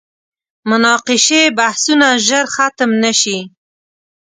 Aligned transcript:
مناقشې 0.69 1.41
بحثونه 1.57 2.07
ژر 2.27 2.45
ختم 2.55 2.91
نه 3.03 3.11
شي. 3.21 3.37